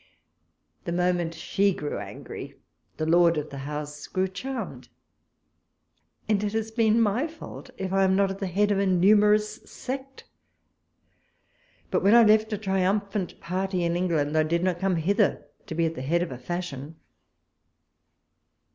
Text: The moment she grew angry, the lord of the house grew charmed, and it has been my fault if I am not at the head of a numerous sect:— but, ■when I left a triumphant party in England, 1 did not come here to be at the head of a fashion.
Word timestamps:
The 0.85 0.91
moment 0.91 1.35
she 1.35 1.75
grew 1.75 1.99
angry, 1.99 2.55
the 2.97 3.05
lord 3.05 3.37
of 3.37 3.51
the 3.51 3.59
house 3.69 4.07
grew 4.07 4.27
charmed, 4.27 4.89
and 6.27 6.43
it 6.43 6.53
has 6.53 6.71
been 6.71 6.99
my 6.99 7.27
fault 7.27 7.69
if 7.77 7.93
I 7.93 8.03
am 8.03 8.15
not 8.15 8.31
at 8.31 8.39
the 8.39 8.47
head 8.47 8.71
of 8.71 8.79
a 8.79 8.87
numerous 8.87 9.57
sect:— 9.69 10.23
but, 11.91 12.01
■when 12.01 12.15
I 12.15 12.23
left 12.23 12.51
a 12.51 12.57
triumphant 12.57 13.39
party 13.39 13.83
in 13.83 13.95
England, 13.95 14.33
1 14.33 14.47
did 14.47 14.63
not 14.63 14.79
come 14.79 14.95
here 14.95 15.45
to 15.67 15.75
be 15.75 15.85
at 15.85 15.93
the 15.93 16.01
head 16.01 16.23
of 16.23 16.31
a 16.31 16.39
fashion. 16.39 16.95